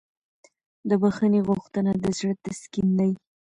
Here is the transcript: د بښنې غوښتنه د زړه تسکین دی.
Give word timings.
د 0.89 0.91
بښنې 1.01 1.41
غوښتنه 1.47 1.91
د 2.03 2.05
زړه 2.17 2.33
تسکین 2.43 2.87
دی. 2.99 3.11